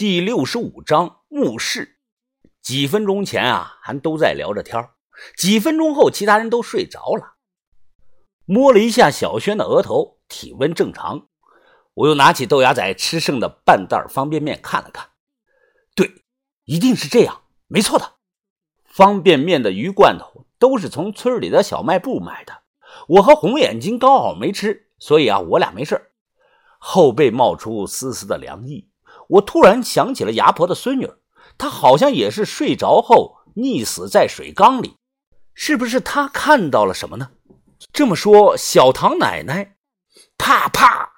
[0.00, 1.98] 第六十五章墓室。
[2.62, 4.88] 几分钟前啊，还都在聊着天
[5.36, 7.34] 几分钟后，其他人都睡着了。
[8.46, 11.28] 摸了一下小轩的额头，体温正常。
[11.92, 15.06] 我又拿起豆芽仔吃剩的半袋方便面看了看，
[15.94, 16.10] 对，
[16.64, 18.14] 一定是这样，没错的。
[18.86, 22.62] 方便面的鱼罐头都是从村里的小卖部买的。
[23.06, 26.10] 我和红眼睛刚好没吃，所以啊，我俩没事
[26.78, 28.89] 后背冒出丝丝的凉意，
[29.30, 31.08] 我突然想起了牙婆的孙女，
[31.56, 34.96] 她好像也是睡着后溺死在水缸里，
[35.54, 37.30] 是不是她看到了什么呢？
[37.92, 39.76] 这么说，小唐奶奶，
[40.36, 41.10] 啪啪，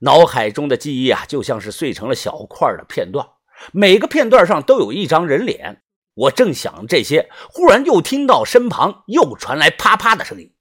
[0.00, 3.26] 脑海中的记忆啊，就像是碎成了小块的片段，
[3.72, 5.82] 每个片段上都有一张人脸。
[6.14, 10.52] 我正想这些，忽然又听到身旁又传来啪啪的声音，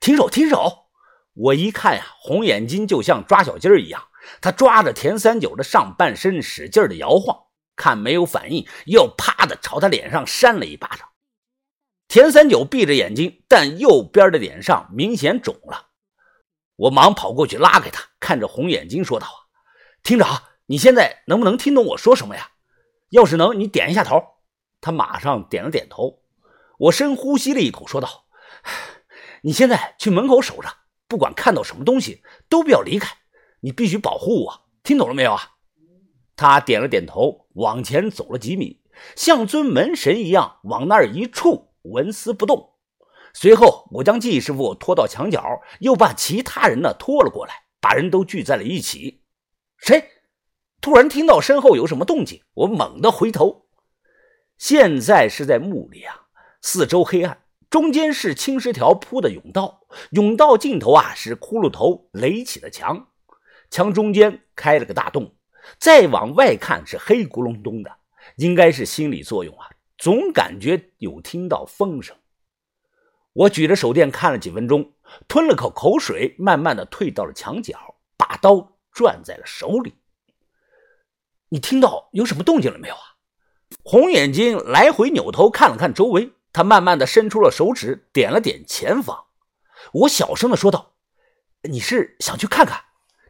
[0.00, 0.86] 停手，停手！
[1.34, 4.02] 我一看呀，红眼睛就像抓小鸡儿一样，
[4.40, 7.36] 他抓着田三九的上半身，使劲的摇晃，
[7.76, 11.08] 看没有反应，又啪的朝他脸上扇了一巴掌。
[12.08, 15.88] 田三九闭着眼睛，但右边的脸上明显肿了。
[16.76, 19.38] 我忙跑过去拉开他，看着红眼睛说道：“啊，
[20.02, 22.50] 厅长，你现在能不能听懂我说什么呀？
[23.10, 24.22] 要是能，你点一下头。”
[24.80, 26.22] 他马上点了点头。
[26.78, 28.24] 我深呼吸了一口，说道
[29.42, 30.68] ：“你现在去门口守着。”
[31.06, 33.18] 不管看到什么东西，都不要离开。
[33.60, 35.56] 你必须保护我，听懂了没有啊？
[36.36, 38.80] 他点了点头，往前走了几米，
[39.14, 42.74] 像尊门神一样往那儿一处，纹丝不动。
[43.34, 49.22] 随后，我将季师傅拖到墙角，又把其他人呢拖了过来，把人都聚在了一起。
[49.76, 50.08] 谁？
[50.80, 53.66] 突然听到身后有什么动静，我猛地回头。
[54.56, 56.28] 现在是在墓里啊，
[56.62, 57.44] 四周黑暗。
[57.68, 63.09] 中间是青石条铺的甬道，甬道尽头啊是骷髅头垒起的墙，
[63.70, 65.34] 墙中间开了个大洞，
[65.78, 67.90] 再往外看是黑咕隆咚的，
[68.36, 72.16] 应该是心理作用啊，总感觉有听到风声。
[73.32, 74.92] 我举着手电看了几分钟，
[75.28, 79.94] 吞了口口水，慢慢的退到了墙角，把刀攥在了手里。
[81.48, 83.00] 你听到有什么动静了没有啊？
[83.84, 86.32] 红眼睛来回扭头看了看周围。
[86.52, 89.26] 他慢慢的伸出了手指，点了点前方。
[89.92, 90.96] 我小声的说道
[91.70, 92.82] ：“你是想去看看？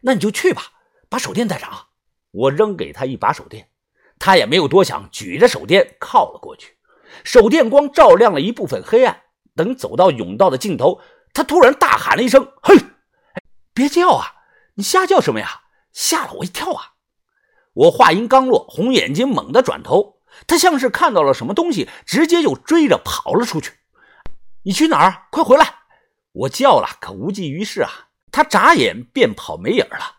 [0.03, 0.63] 那你就去吧，
[1.09, 1.87] 把手电带上啊。”
[2.33, 3.71] 我扔给他一把手电，
[4.19, 6.77] 他也没有多想，举着手电靠了过去。
[7.25, 9.23] 手电光照亮了一部分黑暗。
[9.57, 11.01] 等走到甬道的尽头，
[11.35, 12.77] 他突然大喊了一声：“嘿，
[13.75, 14.33] 别叫啊！
[14.75, 15.63] 你瞎叫什么呀？
[15.93, 16.95] 吓了我一跳啊！”
[17.75, 20.21] 我话音刚落，红眼睛猛地转头。
[20.47, 23.73] 他像是看到了什么东西，直接就追着跑了出去。
[24.63, 25.27] 你去哪儿？
[25.33, 25.75] 快回来！
[26.33, 28.10] 我叫了，可无济于事啊。
[28.31, 30.17] 他眨眼便跑没影了。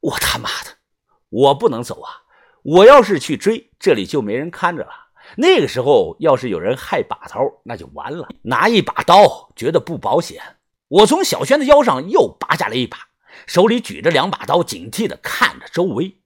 [0.00, 0.76] 我他妈的，
[1.28, 2.22] 我不能走啊！
[2.62, 4.90] 我要是去追，这里就没人看着了。
[5.36, 8.28] 那个时候要是有人害把头，那就完了。
[8.42, 10.42] 拿一把刀觉得不保险，
[10.88, 12.98] 我从小轩的腰上又拔下来一把，
[13.46, 16.20] 手里举着两把刀，警惕地看着周围。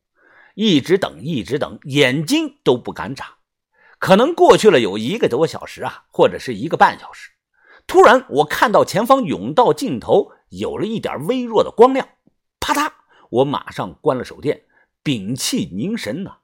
[0.55, 3.37] 一直等，一直等，眼睛都不敢眨。
[3.99, 7.31] 可能过去了有一个多小时啊，或者是一个半小时。
[7.87, 12.07] 突然，我看到前方甬道尽头有了一点微弱的光亮，
[12.61, 12.93] 啪嗒！
[13.31, 14.65] 我马上关了手电，
[15.03, 16.37] 屏气凝神呢。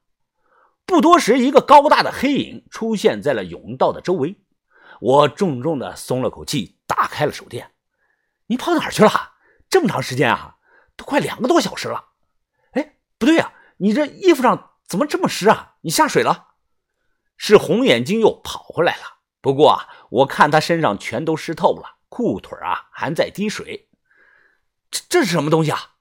[0.87, 4.41] 不多时，一个高大的黑影出现在了甬道的周围。
[5.01, 7.73] 我重重的松了口气，打开了手电。
[8.47, 9.35] 你跑哪儿去了？
[9.69, 10.57] 这么长时间啊，
[10.97, 12.13] 都快两个多小时了。
[12.73, 13.53] 哎，不对呀！
[13.77, 15.75] 你这衣服上怎么这么湿啊？
[15.83, 16.47] 你下水了？
[17.37, 19.03] 是红眼睛又跑回来了。
[19.43, 23.88] 不过啊，我看他身上全都湿透了，裤腿啊还在滴水。
[24.91, 25.95] 这这是什么东西啊？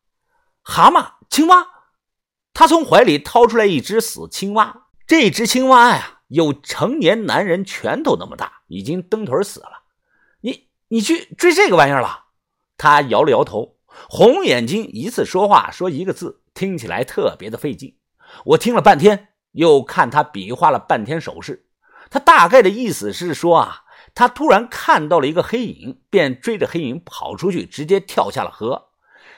[0.62, 1.14] 蛤蟆？
[1.30, 1.68] 青蛙？
[2.54, 4.88] 他从怀里掏出来一只死青蛙。
[5.06, 9.84] 这只青蛙呀，有成年男人拳头那么大，已经蹬腿死了。
[10.42, 12.26] 你你去追这个玩意儿了？
[12.78, 13.78] 他摇了摇头。
[14.10, 16.44] 红眼睛一次说话说一个字。
[16.54, 18.00] 听起来特别的费劲，
[18.44, 21.68] 我听了半天，又看他比划了半天手势，
[22.10, 23.84] 他大概的意思是说啊，
[24.18, 28.88] 他突然看到了一个黑影，便追着黑影跑出去，直接跳下了河。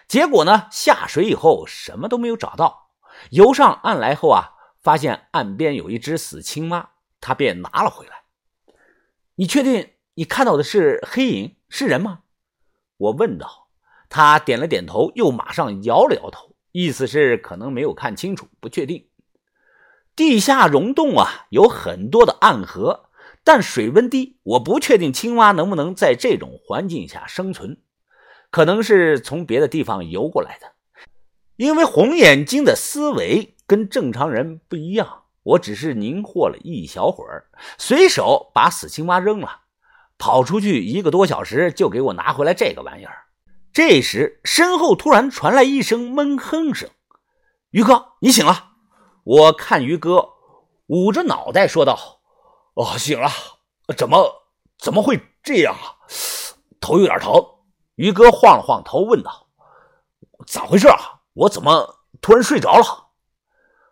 [0.07, 2.91] 结果呢，下水以后什么都没有找到，
[3.31, 8.21] 游上岸来后啊，发现岸边有一只死青蛙，他便拿了回来。
[9.35, 12.19] 你确定你看到的是黑影是人吗？
[12.95, 13.67] 我问道。
[14.07, 16.55] 他点了点头，又马上摇了摇头。
[16.71, 19.09] 意思是可能没有看清楚，不确定。
[20.15, 23.08] 地下溶洞啊，有很多的暗河，
[23.43, 27.81] 但水温低，我不确定青蛙能不能在这种环境下生存。
[28.51, 30.73] 可能是从别的地方游过来的。
[31.55, 39.61] 因为红眼睛的思维跟正常人不一样，我只是凝惑了一小会儿，随手把死青蛙扔了，
[40.17, 43.25] 跑出去一个多小时，就给我拿回来这个玩意儿。
[43.71, 46.89] 这时，身后突然传来一声闷哼声
[47.71, 48.71] ：“于哥，你醒了！”
[49.23, 50.29] 我看于哥
[50.87, 52.18] 捂着脑袋说道
[52.79, 53.29] ：“哦，醒了，
[53.97, 54.45] 怎么
[54.77, 55.99] 怎么会这样啊？
[56.79, 57.33] 头有点疼。”
[57.95, 59.47] 于哥晃了晃头，问道
[60.47, 61.19] ：“咋回事啊？
[61.33, 63.09] 我怎么突然睡着了？”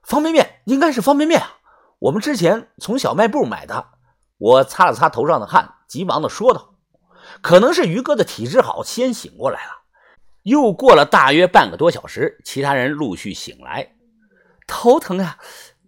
[0.04, 1.58] 方便面应该是方便面啊，
[2.00, 3.90] 我们之前从小卖部买的。
[4.38, 6.76] 我擦了擦头上的汗，急忙的说道
[7.44, 9.82] ：“可能是于哥的体质好，先醒过来了。”
[10.44, 13.96] 又过了大约半个多小时，其他人陆续醒来。
[14.66, 15.38] 头疼啊，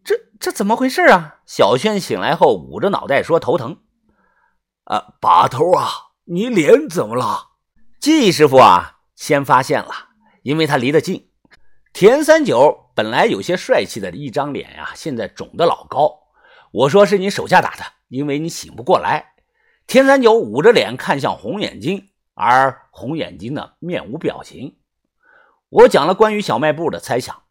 [0.10, 1.42] 这这怎么回事啊？
[1.46, 3.78] 小轩醒来后捂着脑袋说：“头疼。”
[4.86, 5.88] 啊，把头啊，
[6.24, 7.50] 你脸怎么了？
[8.00, 9.92] 季师傅啊，先发现了，
[10.42, 11.30] 因为他离得近。
[11.94, 16.12] 田三九本来有些帅气的一张脸呀，现在肿得老高。
[16.72, 19.36] 我说是你手下打的，因为你醒不过来。
[19.86, 24.76] 田三九捂着脸看向红眼睛，而红眼睛呢，面无表情。
[25.70, 27.44] 我讲了关于小卖部的猜想。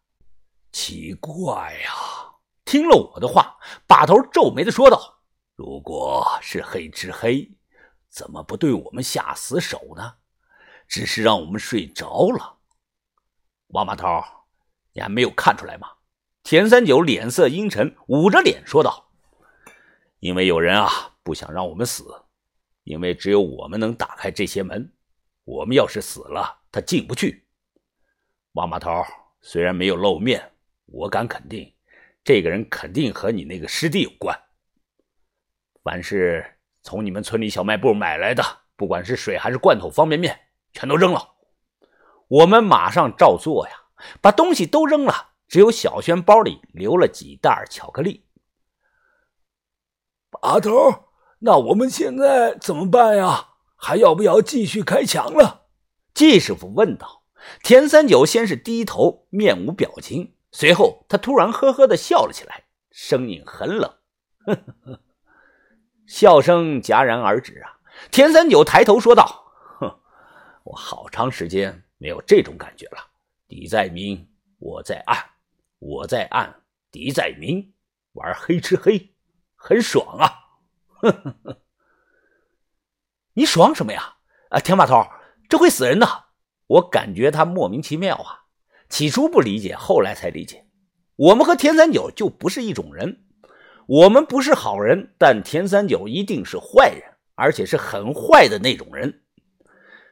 [0.73, 2.28] 奇怪呀！
[2.69, 3.57] 听了我的话，
[3.87, 5.21] 把头皱眉的说道
[5.57, 7.51] ：“如果是黑吃黑，
[8.09, 10.17] 怎么不对我们下死手呢？
[10.87, 12.59] 只是让我们睡着了。”
[13.73, 14.21] 王马头，
[14.93, 15.87] 你还没有看出来吗？
[16.43, 19.09] 田三九脸色阴沉，捂着脸说道
[20.21, 22.23] ：“因为有人啊，不想让我们死，
[22.83, 24.93] 因为只有我们能打开这些门。
[25.43, 27.47] 我们要是死了，他进不去。”
[28.53, 28.91] 王马头
[29.41, 30.51] 虽然没有露面。
[30.91, 31.71] 我敢肯定，
[32.23, 34.37] 这个人肯定和你那个师弟有关。
[35.83, 36.45] 凡是
[36.83, 38.43] 从你们村里小卖部买来的，
[38.75, 40.39] 不管是水还是罐头、方便面，
[40.73, 41.35] 全都扔了。
[42.27, 43.73] 我们马上照做呀，
[44.21, 45.29] 把东西都扔了。
[45.47, 48.27] 只有小轩包里留了几袋巧克力。
[50.29, 53.47] 把头，那我们现在怎么办呀？
[53.75, 55.67] 还要不要继续开抢了？
[56.13, 57.23] 季师傅问道。
[57.63, 60.35] 田三九先是低头，面无表情。
[60.51, 63.99] 随后，他突然呵呵的笑了起来，声音很冷，
[64.45, 65.01] 呵呵呵，
[66.07, 67.79] 笑声戛然而止啊！
[68.09, 69.45] 田三九抬头说道
[69.79, 69.99] ：“哼，
[70.63, 72.97] 我好长时间没有这种感觉了。
[73.47, 75.17] 敌在明，我在暗；
[75.77, 77.73] 我在暗，敌在明。
[78.13, 79.15] 玩黑吃黑，
[79.55, 80.33] 很爽啊！
[80.87, 81.61] 呵呵呵，
[83.33, 84.15] 你爽什么呀？
[84.49, 85.07] 啊，田把头，
[85.47, 86.07] 这会死人的！
[86.65, 88.45] 我感觉他莫名其妙啊。”
[88.89, 90.65] 起初不理解，后来才理解，
[91.15, 93.25] 我们和田三九就不是一种人。
[93.87, 97.01] 我们不是好人，但田三九一定是坏人，
[97.35, 99.21] 而且是很坏的那种人。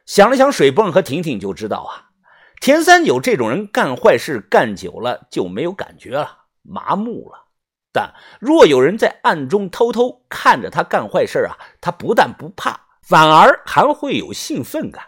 [0.06, 2.10] 想了想，水泵和婷婷就知道啊，
[2.60, 7.46] 田三九这种人干坏事干久了就没有感觉了，麻木了。
[7.92, 15.04] 但若有人在暗中偷偷看着他干坏事啊，他不但不怕，反而还会有兴奋感。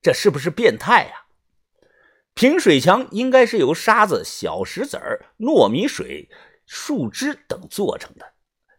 [0.00, 1.23] 这是不是变态呀？
[2.34, 6.28] 平水墙应该是由沙子、小石子儿、糯米水、
[6.66, 8.32] 树枝等做成的，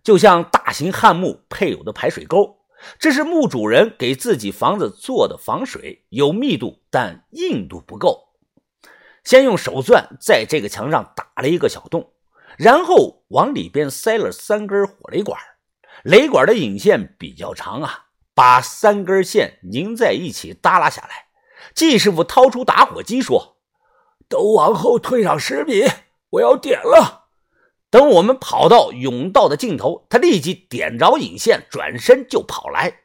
[0.03, 2.57] 就像大型汉墓配有的排水沟。
[2.99, 8.33] 这是墓主人给自己房子做的防水，有密度，但硬度不够。
[9.23, 12.13] 先用手钻在这个墙上打了一个小洞，
[12.57, 15.39] 然后往里边塞了三根火雷管。
[16.03, 21.24] 雷管的引线比较长啊，把三根线拧在一起耷拉下来。
[21.73, 23.57] 季师傅掏出打火机说
[24.29, 25.83] ：“都往后退上十米，
[26.31, 27.23] 我要点了。”
[27.89, 33.01] 等我们跑到甬道的尽头，他立即点着引线，转身就跑来。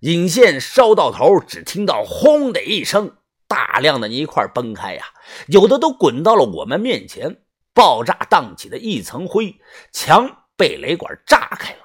[0.00, 3.16] 引线烧到头，只听到“轰”的一声，
[3.46, 5.04] 大量的泥块崩开呀，
[5.48, 7.42] 有的都滚到了我们面前，
[7.74, 9.56] 爆炸荡起的一层灰，
[9.92, 11.80] 墙被雷管炸开了，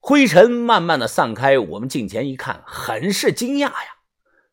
[0.00, 1.58] 灰尘慢慢的散开。
[1.58, 3.97] 我们近前一看，很是惊讶呀。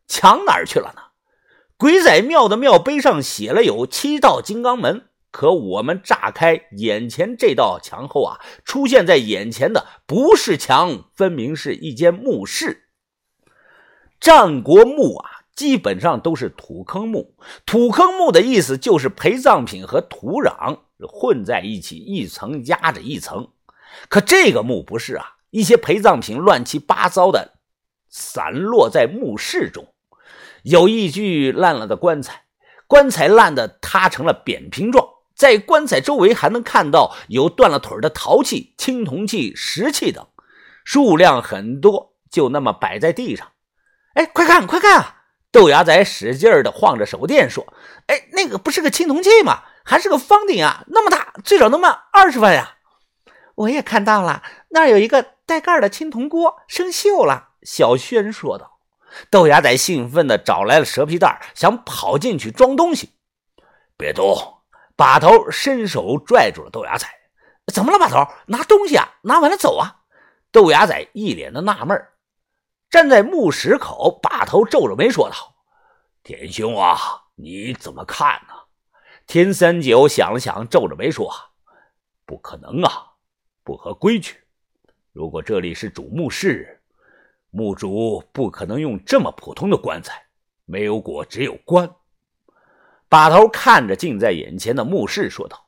[0.06, 1.02] 墙哪儿去了呢？
[1.76, 12.84] 鬼仔庙的庙碑上写了有七道金刚门，可我们炸开眼前这道墙后啊，出现在眼前的不是墙，分明是一间墓室。
[14.18, 17.36] 战国墓啊，基本上都是土坑墓。
[17.66, 23.48] 土坑墓的意思就是陪葬品和土壤混在一起，一层压着一层。
[24.08, 27.58] 可这个墓不是啊，一些陪葬品乱七八糟的
[28.08, 29.92] 散落在墓室中。
[30.66, 32.42] 有一具烂了的棺材，
[32.88, 35.06] 棺材烂的塌成了扁平状，
[35.36, 40.26] 在棺材周围还能看到有断了腿的陶器、青铜器、石器等，
[40.84, 43.52] 数量很多，就那么摆在地上。
[44.14, 45.22] 哎，快看，快看啊！
[45.52, 47.64] 豆芽仔使劲的晃着手电说
[48.08, 49.62] ：“哎，那个不是个青铜器吗？
[49.84, 52.78] 还是个方鼎啊，那么大，最少能卖二十万呀！
[53.54, 57.50] 我也看到了，那儿有一个带盖的青铜锅，生锈了。
[57.62, 58.75] 小轩说道。
[59.30, 63.12] 豆芽仔兴奋地找来了蛇皮袋，想跑进去装东西。
[63.96, 64.36] 别动！
[64.96, 67.06] 把头伸手拽住了豆芽仔。
[67.72, 68.32] 怎么了，把头？
[68.46, 69.18] 拿东西啊？
[69.22, 70.04] 拿完了走啊？
[70.50, 72.06] 豆芽仔一脸的纳闷。
[72.88, 75.56] 站在墓石口，把头皱着眉说道
[76.22, 76.96] ：“田兄啊，
[77.34, 78.54] 你怎么看呢？”
[79.26, 81.28] 田三九想了想，皱着眉说
[82.24, 83.12] ：“不可能啊，
[83.64, 84.36] 不合规矩。
[85.12, 86.75] 如果这里是主墓室，
[87.56, 90.22] 墓主不可能用这么普通的棺材，
[90.66, 91.90] 没有椁，只有棺。”
[93.08, 95.66] 把头看着近在眼前的墓室说道：“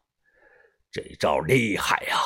[0.92, 2.16] 这招厉害呀！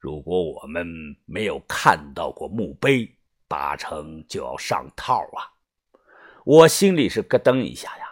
[0.00, 0.84] 如果我们
[1.26, 3.08] 没有看到过墓碑，
[3.46, 5.46] 八成就要上套啊！”
[6.44, 8.04] 我心里是咯噔一下呀，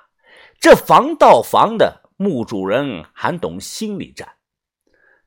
[0.60, 4.36] 这防盗防的墓主人还懂心理战。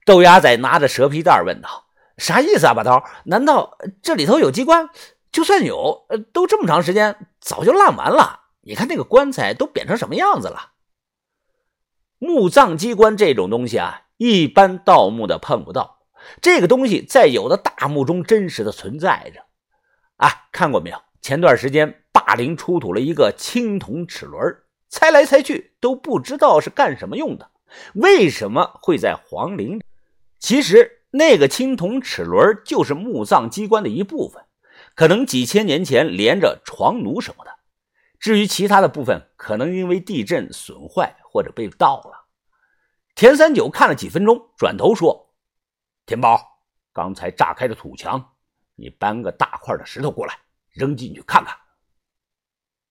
[0.06, 1.88] 豆芽仔拿着蛇皮袋问道
[2.18, 3.04] ：“啥意思啊，把头？
[3.26, 4.88] 难道这里头有机关？
[5.32, 8.48] 就算有，呃都这么长时间，早就烂完了。
[8.62, 10.74] 你看那个棺材都扁成什么样子了？”
[12.20, 16.00] 墓葬机关这种东西啊，一般盗墓的碰不到。
[16.42, 19.42] 这个东西在有的大墓中真实的存在着。
[20.18, 21.02] 啊，看过没有？
[21.22, 24.58] 前段时间霸陵出土了一个青铜齿轮，
[24.90, 27.52] 猜来猜去都不知道是干什么用的。
[27.94, 29.82] 为什么会在皇陵？
[30.40, 34.44] 其实那个青铜齿轮就是墓葬机关的一部分，
[35.00, 37.52] 可能几千年前连着床弩什么的。
[38.20, 42.28] 至于其他的部分，可能因为地震损坏或者被盗了。
[43.16, 45.34] 田三九看了几分钟，转头说
[46.06, 46.46] ：“田宝，
[46.92, 48.34] 刚才炸开的土墙，
[48.76, 50.38] 你搬个大块的石头过来，
[50.68, 51.56] 扔进去看看。”